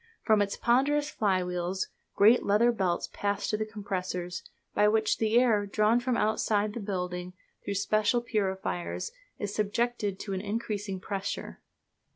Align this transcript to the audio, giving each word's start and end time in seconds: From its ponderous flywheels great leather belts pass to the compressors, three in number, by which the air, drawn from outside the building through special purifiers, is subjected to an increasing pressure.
From 0.23 0.41
its 0.41 0.57
ponderous 0.57 1.11
flywheels 1.11 1.89
great 2.15 2.43
leather 2.43 2.71
belts 2.71 3.07
pass 3.13 3.47
to 3.51 3.55
the 3.55 3.67
compressors, 3.67 4.39
three 4.73 4.83
in 4.85 4.85
number, 4.85 4.87
by 4.87 4.87
which 4.91 5.17
the 5.19 5.37
air, 5.39 5.67
drawn 5.67 5.99
from 5.99 6.17
outside 6.17 6.73
the 6.73 6.79
building 6.79 7.33
through 7.63 7.75
special 7.75 8.19
purifiers, 8.21 9.11
is 9.37 9.53
subjected 9.53 10.19
to 10.21 10.33
an 10.33 10.41
increasing 10.41 10.99
pressure. 10.99 11.61